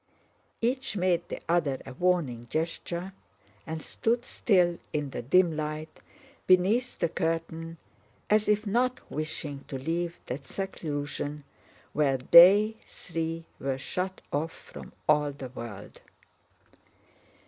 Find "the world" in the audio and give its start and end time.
15.33-16.01